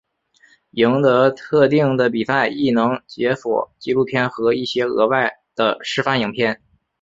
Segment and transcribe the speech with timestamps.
[0.71, 6.59] 赢得特定的比赛亦能解锁纪录片和一些额外的示范影片。